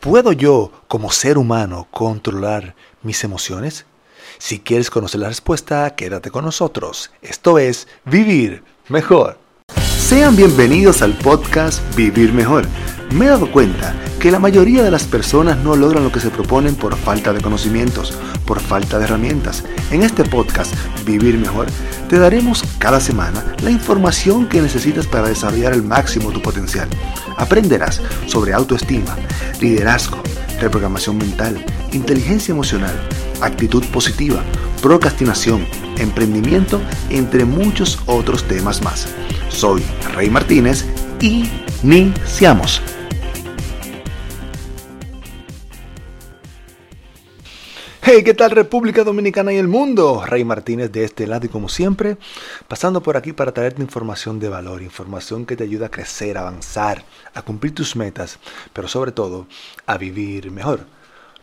¿Puedo 0.00 0.32
yo, 0.32 0.72
como 0.88 1.12
ser 1.12 1.36
humano, 1.36 1.86
controlar 1.90 2.74
mis 3.02 3.22
emociones? 3.22 3.84
Si 4.38 4.58
quieres 4.58 4.88
conocer 4.88 5.20
la 5.20 5.28
respuesta, 5.28 5.94
quédate 5.94 6.30
con 6.30 6.42
nosotros. 6.42 7.10
Esto 7.20 7.58
es 7.58 7.86
Vivir 8.06 8.64
Mejor. 8.88 9.38
Sean 10.10 10.34
bienvenidos 10.34 11.02
al 11.02 11.12
podcast 11.12 11.80
Vivir 11.94 12.32
Mejor. 12.32 12.66
Me 13.14 13.26
he 13.26 13.28
dado 13.28 13.48
cuenta 13.48 13.94
que 14.18 14.32
la 14.32 14.40
mayoría 14.40 14.82
de 14.82 14.90
las 14.90 15.04
personas 15.04 15.58
no 15.58 15.76
logran 15.76 16.02
lo 16.02 16.10
que 16.10 16.18
se 16.18 16.30
proponen 16.30 16.74
por 16.74 16.96
falta 16.96 17.32
de 17.32 17.40
conocimientos, 17.40 18.18
por 18.44 18.58
falta 18.58 18.98
de 18.98 19.04
herramientas. 19.04 19.62
En 19.92 20.02
este 20.02 20.24
podcast 20.24 20.74
Vivir 21.06 21.38
Mejor 21.38 21.68
te 22.08 22.18
daremos 22.18 22.64
cada 22.78 22.98
semana 22.98 23.54
la 23.62 23.70
información 23.70 24.48
que 24.48 24.60
necesitas 24.60 25.06
para 25.06 25.28
desarrollar 25.28 25.74
al 25.74 25.84
máximo 25.84 26.32
tu 26.32 26.42
potencial. 26.42 26.88
Aprenderás 27.36 28.02
sobre 28.26 28.52
autoestima, 28.52 29.16
liderazgo, 29.60 30.20
reprogramación 30.58 31.18
mental, 31.18 31.64
inteligencia 31.92 32.50
emocional, 32.50 33.00
actitud 33.42 33.84
positiva, 33.92 34.42
procrastinación, 34.82 35.64
emprendimiento, 35.98 36.80
entre 37.10 37.44
muchos 37.44 38.00
otros 38.06 38.42
temas 38.42 38.82
más. 38.82 39.06
Soy 39.50 39.82
Rey 40.14 40.30
Martínez 40.30 40.86
y 41.20 41.44
iniciamos. 41.82 42.80
Hey, 48.00 48.22
¿qué 48.24 48.32
tal 48.32 48.52
República 48.52 49.04
Dominicana 49.04 49.52
y 49.52 49.56
el 49.58 49.68
mundo? 49.68 50.24
Rey 50.24 50.44
Martínez 50.44 50.90
de 50.90 51.04
este 51.04 51.26
lado 51.26 51.46
y 51.46 51.48
como 51.50 51.68
siempre, 51.68 52.16
pasando 52.66 53.02
por 53.02 53.16
aquí 53.16 53.32
para 53.32 53.52
traerte 53.52 53.82
información 53.82 54.40
de 54.40 54.48
valor, 54.48 54.82
información 54.82 55.44
que 55.44 55.56
te 55.56 55.64
ayuda 55.64 55.86
a 55.86 55.90
crecer, 55.90 56.38
a 56.38 56.42
avanzar, 56.42 57.04
a 57.34 57.42
cumplir 57.42 57.74
tus 57.74 57.96
metas, 57.96 58.38
pero 58.72 58.88
sobre 58.88 59.12
todo 59.12 59.46
a 59.84 59.98
vivir 59.98 60.50
mejor. 60.50 60.86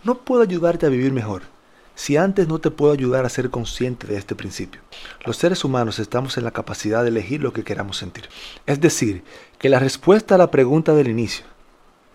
No 0.04 0.18
puedo 0.20 0.42
ayudarte 0.42 0.88
a 0.88 0.90
vivir 0.90 1.14
mejor 1.14 1.57
si 1.98 2.16
antes 2.16 2.48
no 2.48 2.60
te 2.60 2.70
puedo 2.70 2.94
ayudar 2.94 3.26
a 3.26 3.30
ser 3.30 3.50
consciente 3.50 4.06
de 4.06 4.18
este 4.18 4.36
principio. 4.36 4.82
Los 5.26 5.38
seres 5.38 5.66
humanos 5.66 5.98
estamos 5.98 6.38
en 6.38 6.44
la 6.44 6.52
capacidad 6.52 7.02
de 7.02 7.10
elegir 7.10 7.42
lo 7.42 7.54
que 7.54 7.64
queramos 7.64 7.98
sentir. 7.98 8.30
Es 8.68 8.80
decir, 8.80 9.24
que 9.58 9.68
la 9.68 9.80
respuesta 9.80 10.36
a 10.36 10.38
la 10.38 10.52
pregunta 10.52 10.94
del 10.94 11.08
inicio, 11.08 11.44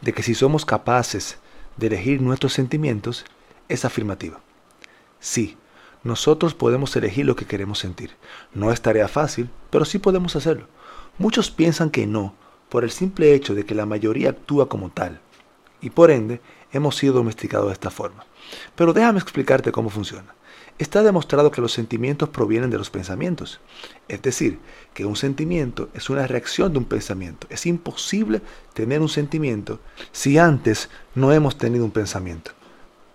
de 0.00 0.12
que 0.12 0.22
si 0.22 0.36
somos 0.36 0.64
capaces 0.64 1.38
de 1.76 1.88
elegir 1.88 2.22
nuestros 2.22 2.52
sentimientos, 2.52 3.24
es 3.68 3.84
afirmativa. 3.84 4.40
Sí, 5.18 5.56
nosotros 6.04 6.54
podemos 6.54 6.94
elegir 6.94 7.26
lo 7.26 7.34
que 7.34 7.46
queremos 7.46 7.80
sentir. 7.80 8.12
No 8.54 8.70
es 8.70 8.82
tarea 8.82 9.08
fácil, 9.08 9.50
pero 9.70 9.84
sí 9.84 9.98
podemos 9.98 10.36
hacerlo. 10.36 10.68
Muchos 11.18 11.50
piensan 11.50 11.90
que 11.90 12.06
no, 12.06 12.36
por 12.68 12.84
el 12.84 12.92
simple 12.92 13.34
hecho 13.34 13.56
de 13.56 13.66
que 13.66 13.74
la 13.74 13.84
mayoría 13.84 14.30
actúa 14.30 14.68
como 14.68 14.90
tal, 14.90 15.20
y 15.80 15.90
por 15.90 16.12
ende 16.12 16.40
hemos 16.72 16.96
sido 16.96 17.14
domesticados 17.14 17.68
de 17.68 17.74
esta 17.74 17.90
forma. 17.90 18.24
Pero 18.74 18.92
déjame 18.92 19.18
explicarte 19.18 19.72
cómo 19.72 19.90
funciona. 19.90 20.34
Está 20.78 21.02
demostrado 21.02 21.50
que 21.50 21.60
los 21.60 21.72
sentimientos 21.72 22.30
provienen 22.30 22.70
de 22.70 22.78
los 22.78 22.90
pensamientos. 22.90 23.60
Es 24.08 24.22
decir, 24.22 24.58
que 24.94 25.04
un 25.04 25.16
sentimiento 25.16 25.90
es 25.94 26.10
una 26.10 26.26
reacción 26.26 26.72
de 26.72 26.78
un 26.78 26.84
pensamiento. 26.86 27.46
Es 27.50 27.66
imposible 27.66 28.40
tener 28.72 29.00
un 29.00 29.08
sentimiento 29.08 29.80
si 30.10 30.38
antes 30.38 30.88
no 31.14 31.32
hemos 31.32 31.56
tenido 31.56 31.84
un 31.84 31.90
pensamiento. 31.90 32.52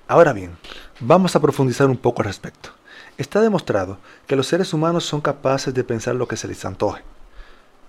Ahora 0.08 0.31
bien, 0.31 0.55
vamos 1.00 1.35
a 1.35 1.41
profundizar 1.41 1.89
un 1.89 1.97
poco 1.97 2.22
al 2.22 2.28
respecto. 2.28 2.69
Está 3.17 3.41
demostrado 3.41 3.97
que 4.28 4.35
los 4.35 4.47
seres 4.47 4.73
humanos 4.73 5.03
son 5.05 5.22
capaces 5.22 5.73
de 5.73 5.83
pensar 5.83 6.16
lo 6.16 6.28
que 6.28 6.38
se 6.38 6.47
les 6.47 6.63
antoje. 6.63 7.03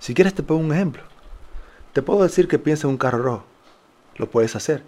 Si 0.01 0.15
quieres 0.15 0.35
te 0.35 0.43
pongo 0.43 0.63
un 0.63 0.73
ejemplo. 0.73 1.03
Te 1.93 2.03
puedo 2.03 2.23
decir 2.23 2.49
que 2.49 2.59
piensa 2.59 2.87
en 2.87 2.93
un 2.93 2.99
carro 2.99 3.23
rojo. 3.23 3.45
Lo 4.17 4.31
puedes 4.31 4.57
hacer. 4.57 4.83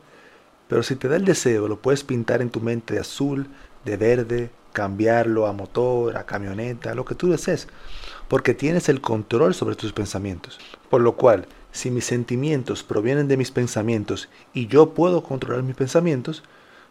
Pero 0.70 0.84
si 0.84 0.94
te 0.94 1.08
da 1.08 1.16
el 1.16 1.24
deseo, 1.24 1.66
lo 1.66 1.82
puedes 1.82 2.04
pintar 2.04 2.40
en 2.40 2.48
tu 2.48 2.60
mente 2.60 2.94
de 2.94 3.00
azul, 3.00 3.48
de 3.84 3.96
verde, 3.96 4.50
cambiarlo 4.72 5.48
a 5.48 5.52
motor, 5.52 6.16
a 6.16 6.26
camioneta, 6.26 6.94
lo 6.94 7.04
que 7.04 7.16
tú 7.16 7.28
desees. 7.28 7.66
Porque 8.28 8.54
tienes 8.54 8.88
el 8.88 9.00
control 9.00 9.52
sobre 9.52 9.74
tus 9.74 9.92
pensamientos. 9.92 10.60
Por 10.88 11.00
lo 11.00 11.16
cual, 11.16 11.46
si 11.72 11.90
mis 11.90 12.04
sentimientos 12.04 12.84
provienen 12.84 13.26
de 13.26 13.36
mis 13.36 13.50
pensamientos 13.50 14.28
y 14.54 14.68
yo 14.68 14.94
puedo 14.94 15.24
controlar 15.24 15.64
mis 15.64 15.74
pensamientos, 15.74 16.44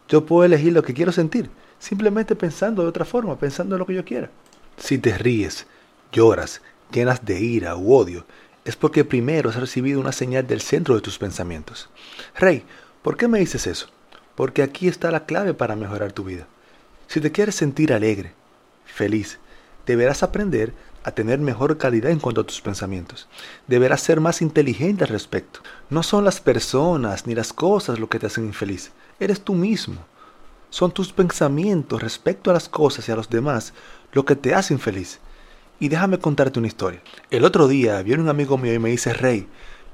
yo 0.10 0.26
puedo 0.26 0.44
elegir 0.44 0.74
lo 0.74 0.84
que 0.84 0.94
quiero 0.94 1.14
sentir, 1.14 1.50
simplemente 1.80 2.36
pensando 2.36 2.82
de 2.82 2.90
otra 2.90 3.06
forma, 3.06 3.40
pensando 3.40 3.76
en 3.76 3.80
lo 3.80 3.86
que 3.86 3.94
yo 3.94 4.04
quiera. 4.04 4.30
Si 4.76 4.98
te 4.98 5.18
ríes, 5.18 5.68
lloras, 6.12 6.62
llenas 6.92 7.24
de 7.24 7.40
ira 7.40 7.78
u 7.78 7.94
odio, 7.94 8.26
es 8.66 8.76
porque 8.76 9.06
primero 9.06 9.50
has 9.50 9.56
recibido 9.56 10.02
una 10.02 10.12
señal 10.12 10.46
del 10.46 10.60
centro 10.60 10.96
de 10.96 11.02
tus 11.02 11.18
pensamientos. 11.18 11.90
Rey, 12.36 12.66
¿por 13.02 13.18
qué 13.18 13.28
me 13.28 13.40
dices 13.40 13.68
eso? 13.68 13.88
Porque 14.36 14.64
aquí 14.64 14.88
está 14.88 15.12
la 15.12 15.26
clave 15.26 15.54
para 15.54 15.76
mejorar 15.76 16.12
tu 16.12 16.24
vida. 16.24 16.48
Si 17.08 17.20
te 17.20 17.32
quieres 17.32 17.56
sentir 17.56 17.94
alegre, 17.94 18.34
feliz, 18.86 19.40
deberás 19.86 20.24
aprender 20.24 20.74
a 21.04 21.12
tener 21.12 21.40
mejor 21.40 21.78
calidad 21.78 22.12
en 22.12 22.20
cuanto 22.20 22.42
a 22.42 22.46
tus 22.46 22.62
pensamientos. 22.62 23.28
Deberás 23.68 24.02
ser 24.02 24.20
más 24.20 24.42
inteligente 24.42 25.04
al 25.04 25.10
respecto. 25.10 25.62
No 25.90 26.04
son 26.04 26.26
las 26.26 26.42
personas 26.42 27.26
ni 27.26 27.36
las 27.36 27.54
cosas 27.54 28.00
lo 28.00 28.10
que 28.10 28.20
te 28.20 28.28
hacen 28.28 28.46
infeliz, 28.46 28.92
eres 29.20 29.42
tú 29.42 29.54
mismo. 29.56 30.06
Son 30.70 30.92
tus 30.92 31.12
pensamientos 31.12 32.02
respecto 32.02 32.52
a 32.52 32.54
las 32.54 32.70
cosas 32.70 33.08
y 33.08 33.12
a 33.12 33.16
los 33.16 33.30
demás 33.30 33.74
lo 34.12 34.26
que 34.26 34.36
te 34.36 34.54
hacen 34.54 34.80
feliz. 34.80 35.20
Y 35.80 35.88
déjame 35.88 36.20
contarte 36.20 36.60
una 36.60 36.68
historia. 36.68 37.02
El 37.32 37.46
otro 37.46 37.68
día 37.68 38.02
viene 38.04 38.22
un 38.22 38.30
amigo 38.30 38.58
mío 38.58 38.74
y 38.74 38.80
me 38.80 38.90
dice, 38.90 39.14
Rey, 39.14 39.48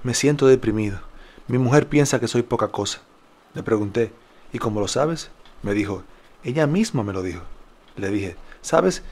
me 0.03 0.13
siento 0.13 0.47
deprimido. 0.47 0.99
Mi 1.47 1.57
mujer 1.57 1.87
piensa 1.87 2.19
que 2.19 2.27
soy 2.27 2.41
poca 2.41 2.69
cosa. 2.69 3.01
Le 3.53 3.61
pregunté, 3.61 4.11
¿y 4.51 4.57
cómo 4.57 4.79
lo 4.79 4.87
sabes? 4.87 5.29
Me 5.61 5.73
dijo, 5.73 6.03
ella 6.43 6.65
misma 6.65 7.03
me 7.03 7.13
lo 7.13 7.21
dijo. 7.21 7.41
Le 7.95 8.09
dije, 8.09 8.35
¿sabes? 8.61 9.03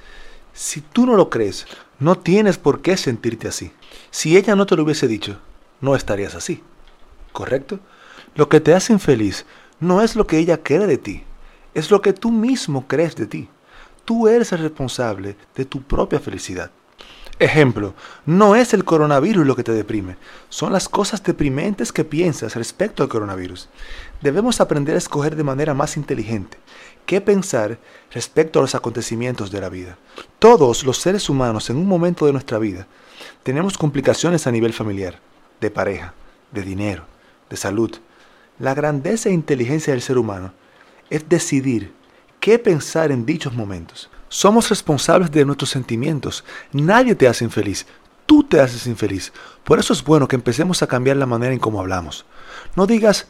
Si 0.53 0.81
tú 0.81 1.05
no 1.05 1.15
lo 1.15 1.29
crees, 1.29 1.67
no 1.99 2.15
tienes 2.15 2.57
por 2.57 2.81
qué 2.81 2.97
sentirte 2.97 3.47
así. 3.47 3.71
Si 4.11 4.35
ella 4.35 4.55
no 4.55 4.65
te 4.65 4.75
lo 4.75 4.83
hubiese 4.83 5.07
dicho, 5.07 5.39
no 5.79 5.95
estarías 5.95 6.35
así. 6.35 6.63
¿Correcto? 7.31 7.79
Lo 8.35 8.49
que 8.49 8.59
te 8.59 8.73
hace 8.73 8.93
infeliz 8.93 9.45
no 9.79 10.01
es 10.01 10.15
lo 10.15 10.25
que 10.25 10.37
ella 10.39 10.63
cree 10.63 10.87
de 10.87 10.97
ti, 10.97 11.23
es 11.73 11.91
lo 11.91 12.01
que 12.01 12.13
tú 12.13 12.31
mismo 12.31 12.87
crees 12.87 13.15
de 13.15 13.27
ti. 13.27 13.49
Tú 14.05 14.27
eres 14.27 14.51
el 14.51 14.59
responsable 14.59 15.35
de 15.55 15.65
tu 15.65 15.81
propia 15.81 16.19
felicidad. 16.19 16.71
Ejemplo, 17.43 17.93
no 18.25 18.55
es 18.55 18.73
el 18.73 18.85
coronavirus 18.85 19.45
lo 19.45 19.57
que 19.57 19.65
te 19.65 19.73
deprime, 19.73 20.15
son 20.47 20.71
las 20.71 20.87
cosas 20.87 21.21
deprimentes 21.23 21.91
que 21.91 22.05
piensas 22.05 22.55
respecto 22.55 23.03
al 23.03 23.09
coronavirus. 23.09 23.67
Debemos 24.21 24.61
aprender 24.61 24.95
a 24.95 24.99
escoger 24.99 25.35
de 25.35 25.43
manera 25.43 25.73
más 25.73 25.97
inteligente 25.97 26.57
qué 27.05 27.19
pensar 27.19 27.79
respecto 28.13 28.59
a 28.59 28.61
los 28.61 28.75
acontecimientos 28.75 29.51
de 29.51 29.59
la 29.59 29.67
vida. 29.67 29.97
Todos 30.39 30.85
los 30.85 30.99
seres 30.99 31.29
humanos 31.29 31.69
en 31.69 31.75
un 31.75 31.85
momento 31.85 32.25
de 32.25 32.31
nuestra 32.31 32.59
vida 32.59 32.87
tenemos 33.43 33.77
complicaciones 33.77 34.47
a 34.47 34.51
nivel 34.51 34.71
familiar, 34.71 35.19
de 35.59 35.69
pareja, 35.69 36.13
de 36.53 36.61
dinero, 36.61 37.03
de 37.49 37.57
salud, 37.57 37.91
la 38.57 38.73
grandeza 38.73 39.27
e 39.27 39.33
inteligencia 39.33 39.91
del 39.91 40.01
ser 40.01 40.17
humano 40.17 40.53
es 41.09 41.27
decidir 41.27 41.91
qué 42.39 42.57
pensar 42.57 43.11
en 43.11 43.25
dichos 43.25 43.53
momentos. 43.53 44.09
Somos 44.33 44.69
responsables 44.69 45.29
de 45.29 45.45
nuestros 45.45 45.69
sentimientos. 45.69 46.43
Nadie 46.71 47.13
te 47.13 47.27
hace 47.27 47.43
infeliz. 47.43 47.85
Tú 48.25 48.43
te 48.43 48.59
haces 48.59 48.87
infeliz. 48.87 49.31
Por 49.63 49.77
eso 49.77 49.93
es 49.93 50.03
bueno 50.03 50.27
que 50.27 50.35
empecemos 50.35 50.81
a 50.81 50.87
cambiar 50.87 51.17
la 51.17 51.27
manera 51.27 51.53
en 51.53 51.59
cómo 51.59 51.79
hablamos. 51.79 52.25
No 52.75 52.87
digas, 52.87 53.27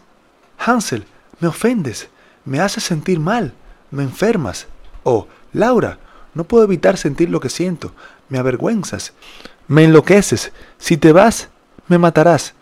Hansel, 0.57 1.05
me 1.41 1.49
ofendes, 1.49 2.07
me 2.45 2.61
haces 2.61 2.85
sentir 2.85 3.19
mal, 3.19 3.53
me 3.91 4.03
enfermas. 4.03 4.67
O, 5.03 5.27
Laura, 5.51 5.99
no 6.35 6.45
puedo 6.45 6.63
evitar 6.63 6.95
sentir 6.95 7.29
lo 7.29 7.41
que 7.41 7.49
siento, 7.49 7.93
me 8.29 8.39
avergüenzas, 8.39 9.11
me 9.67 9.83
enloqueces. 9.83 10.53
Si 10.77 10.95
te 10.95 11.11
vas, 11.11 11.49
me 11.89 11.97
matarás. 11.97 12.53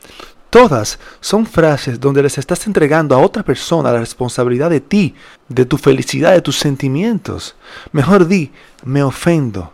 Todas 0.52 1.00
son 1.22 1.46
frases 1.46 1.98
donde 1.98 2.22
les 2.22 2.38
estás 2.38 2.68
entregando 2.68 3.16
a 3.16 3.20
otra 3.20 3.42
persona 3.42 3.94
la 3.94 4.02
responsabilidad 4.02 4.70
de 4.70 4.82
ti, 4.82 5.16
de 5.48 5.64
tu 5.64 5.78
felicidad, 5.78 6.34
de 6.34 6.42
tus 6.42 6.60
sentimientos. 6.60 7.56
Mejor 7.94 8.28
di, 8.28 8.52
me 8.84 9.02
ofendo, 9.02 9.72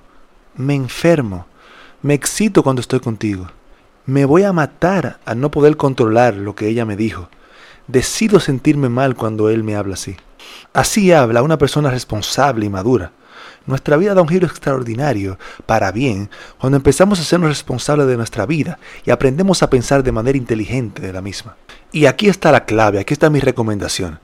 me 0.56 0.76
enfermo, 0.76 1.48
me 2.04 2.14
excito 2.14 2.62
cuando 2.62 2.82
estoy 2.82 3.00
contigo. 3.00 3.48
Me 4.06 4.26
voy 4.26 4.44
a 4.44 4.54
matar 4.54 5.20
al 5.26 5.40
no 5.40 5.50
poder 5.50 5.78
controlar 5.78 6.36
lo 6.36 6.54
que 6.54 6.68
ella 6.68 6.86
me 6.86 6.96
dijo. 6.96 7.28
Decido 7.88 8.40
sentirme 8.40 8.88
mal 8.88 9.16
cuando 9.16 9.50
él 9.50 9.64
me 9.64 9.76
habla 9.76 9.96
así. 9.96 10.16
Así 10.74 11.12
habla 11.12 11.42
una 11.42 11.58
persona 11.58 11.90
responsable 11.90 12.68
y 12.68 12.70
madura. 12.70 13.14
Nuestra 13.66 13.98
vida 13.98 14.14
da 14.14 14.22
un 14.22 14.28
giro 14.28 14.48
extraordinario, 14.48 15.38
para 15.66 15.92
bien, 15.92 16.30
cuando 16.58 16.78
empezamos 16.78 17.20
a 17.20 17.24
sernos 17.24 17.50
responsables 17.50 18.08
de 18.08 18.18
nuestra 18.18 18.46
vida 18.46 18.80
y 19.06 19.12
aprendemos 19.12 19.64
a 19.64 19.70
pensar 19.70 20.04
de 20.04 20.12
manera 20.12 20.38
inteligente 20.38 21.02
de 21.02 21.14
la 21.14 21.22
misma. 21.22 21.58
Y 21.92 22.06
aquí 22.06 22.28
está 22.28 22.52
la 22.52 22.66
clave, 22.66 23.00
aquí 23.00 23.14
está 23.14 23.30
mi 23.30 23.40
recomendación. 23.40 24.20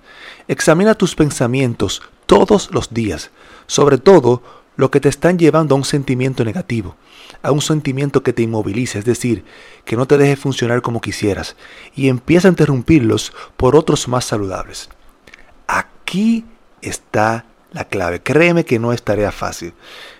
Examina 0.48 0.96
tus 0.96 1.16
pensamientos 1.16 2.02
todos 2.26 2.70
los 2.72 2.94
días, 2.94 3.32
sobre 3.68 3.98
todo 3.98 4.42
lo 4.76 4.92
que 4.92 5.00
te 5.00 5.10
están 5.10 5.38
llevando 5.38 5.76
a 5.76 5.78
un 5.78 5.86
sentimiento 5.86 6.44
negativo, 6.44 6.96
a 7.42 7.52
un 7.52 7.62
sentimiento 7.62 8.24
que 8.24 8.34
te 8.34 8.42
inmoviliza, 8.42 9.00
es 9.00 9.06
decir, 9.06 9.46
que 9.86 9.96
no 9.96 10.08
te 10.08 10.18
deje 10.18 10.36
funcionar 10.36 10.82
como 10.82 11.02
quisieras, 11.02 11.56
y 11.96 12.10
empieza 12.10 12.48
a 12.48 12.52
interrumpirlos 12.52 13.34
por 13.56 13.76
otros 13.76 14.08
más 14.08 14.26
saludables. 14.26 14.90
Aquí 15.68 16.46
está 16.82 17.46
la 17.74 17.86
clave. 17.86 18.22
Créeme 18.22 18.64
que 18.64 18.80
no 18.80 18.94
es 18.94 19.04
tarea 19.04 19.32
fácil. 19.32 19.74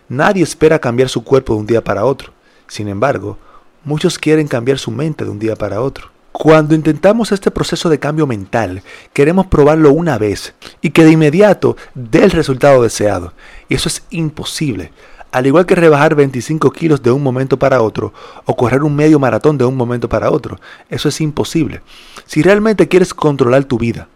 Nadie 0.10 0.44
espera 0.44 0.80
cambiar 0.80 1.10
su 1.10 1.24
cuerpo 1.24 1.54
de 1.54 1.60
un 1.60 1.68
día 1.68 1.84
para 1.84 2.06
otro. 2.06 2.34
Sin 2.68 2.88
embargo, 2.88 3.38
muchos 3.84 4.20
quieren 4.20 4.48
cambiar 4.48 4.80
su 4.80 4.92
mente 4.92 5.24
de 5.24 5.32
un 5.32 5.40
día 5.40 5.56
para 5.56 5.82
otro. 5.82 6.12
Cuando 6.32 6.74
intentamos 6.74 7.32
este 7.32 7.52
proceso 7.52 7.90
de 7.90 8.00
cambio 8.00 8.26
mental, 8.26 8.82
queremos 9.14 9.46
probarlo 9.46 9.92
una 9.92 10.18
vez 10.18 10.56
y 10.82 10.90
que 10.90 11.04
de 11.04 11.12
inmediato 11.12 11.78
dé 11.94 12.24
el 12.24 12.32
resultado 12.32 12.82
deseado. 12.82 13.34
Y 13.70 13.76
eso 13.76 13.88
es 13.88 14.04
imposible. 14.10 14.92
Al 15.32 15.46
igual 15.48 15.66
que 15.66 15.76
rebajar 15.76 16.16
25 16.16 16.72
kilos 16.72 17.02
de 17.04 17.12
un 17.12 17.22
momento 17.22 17.58
para 17.58 17.82
otro 17.82 18.14
o 18.46 18.56
correr 18.56 18.84
un 18.84 18.96
medio 18.96 19.20
maratón 19.20 19.58
de 19.58 19.66
un 19.66 19.76
momento 19.76 20.10
para 20.10 20.32
otro, 20.32 20.60
eso 20.90 21.10
es 21.10 21.22
imposible. 21.22 21.82
Si 22.26 22.42
realmente 22.42 22.88
quieres 22.88 23.14
controlar 23.14 23.66
tu 23.66 23.78
vida, 23.78 24.08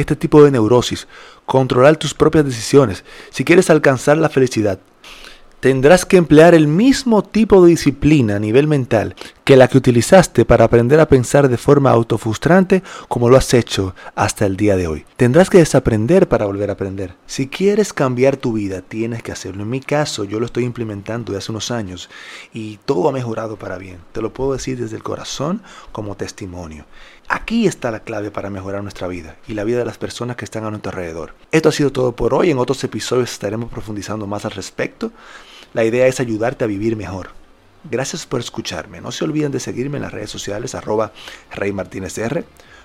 este 0.00 0.16
tipo 0.16 0.42
de 0.42 0.50
neurosis, 0.50 1.06
controlar 1.46 1.96
tus 1.96 2.14
propias 2.14 2.44
decisiones, 2.44 3.04
si 3.30 3.44
quieres 3.44 3.70
alcanzar 3.70 4.16
la 4.16 4.28
felicidad, 4.28 4.80
tendrás 5.60 6.04
que 6.04 6.16
emplear 6.16 6.54
el 6.54 6.66
mismo 6.66 7.22
tipo 7.22 7.62
de 7.62 7.70
disciplina 7.70 8.36
a 8.36 8.38
nivel 8.38 8.66
mental 8.66 9.14
que 9.50 9.56
la 9.56 9.66
que 9.66 9.78
utilizaste 9.78 10.44
para 10.44 10.66
aprender 10.66 11.00
a 11.00 11.08
pensar 11.08 11.48
de 11.48 11.56
forma 11.56 11.90
autofrustrante 11.90 12.84
como 13.08 13.28
lo 13.28 13.36
has 13.36 13.52
hecho 13.52 13.96
hasta 14.14 14.46
el 14.46 14.56
día 14.56 14.76
de 14.76 14.86
hoy. 14.86 15.04
Tendrás 15.16 15.50
que 15.50 15.58
desaprender 15.58 16.28
para 16.28 16.46
volver 16.46 16.70
a 16.70 16.74
aprender. 16.74 17.16
Si 17.26 17.48
quieres 17.48 17.92
cambiar 17.92 18.36
tu 18.36 18.52
vida, 18.52 18.80
tienes 18.80 19.24
que 19.24 19.32
hacerlo. 19.32 19.64
En 19.64 19.70
mi 19.70 19.80
caso, 19.80 20.22
yo 20.22 20.38
lo 20.38 20.46
estoy 20.46 20.62
implementando 20.62 21.32
desde 21.32 21.38
hace 21.38 21.50
unos 21.50 21.72
años 21.72 22.08
y 22.52 22.76
todo 22.84 23.08
ha 23.08 23.12
mejorado 23.12 23.56
para 23.56 23.76
bien. 23.76 23.98
Te 24.12 24.22
lo 24.22 24.32
puedo 24.32 24.52
decir 24.52 24.78
desde 24.78 24.94
el 24.94 25.02
corazón 25.02 25.62
como 25.90 26.16
testimonio. 26.16 26.84
Aquí 27.26 27.66
está 27.66 27.90
la 27.90 28.04
clave 28.04 28.30
para 28.30 28.50
mejorar 28.50 28.84
nuestra 28.84 29.08
vida 29.08 29.34
y 29.48 29.54
la 29.54 29.64
vida 29.64 29.78
de 29.78 29.84
las 29.84 29.98
personas 29.98 30.36
que 30.36 30.44
están 30.44 30.62
a 30.64 30.70
nuestro 30.70 30.92
alrededor. 30.92 31.34
Esto 31.50 31.70
ha 31.70 31.72
sido 31.72 31.90
todo 31.90 32.12
por 32.12 32.34
hoy. 32.34 32.52
En 32.52 32.58
otros 32.58 32.84
episodios 32.84 33.32
estaremos 33.32 33.68
profundizando 33.68 34.28
más 34.28 34.44
al 34.44 34.52
respecto. 34.52 35.10
La 35.74 35.82
idea 35.82 36.06
es 36.06 36.20
ayudarte 36.20 36.62
a 36.62 36.68
vivir 36.68 36.94
mejor. 36.94 37.40
Gracias 37.84 38.26
por 38.26 38.40
escucharme. 38.40 39.00
No 39.00 39.10
se 39.10 39.24
olviden 39.24 39.52
de 39.52 39.60
seguirme 39.60 39.96
en 39.96 40.02
las 40.02 40.12
redes 40.12 40.30
sociales 40.30 40.74
arroba 40.74 41.12
Rey 41.50 41.72
Martínez. 41.72 42.18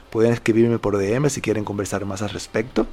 Pueden 0.09 0.31
escribirme 0.31 0.79
por 0.79 0.97
DM 0.97 1.29
si 1.29 1.41
quieren 1.41 1.65
conversar 1.65 2.05
más 2.05 2.21
al 2.21 2.29
respecto. 2.29 2.87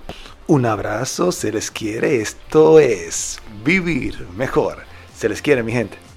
Un 0.48 0.66
abrazo, 0.66 1.30
se 1.30 1.52
les 1.52 1.70
quiere. 1.70 2.20
Esto 2.20 2.80
es 2.80 3.38
vivir 3.64 4.26
mejor. 4.36 4.78
Se 5.16 5.28
les 5.28 5.40
quiere, 5.40 5.62
mi 5.62 5.72
gente. 5.72 6.11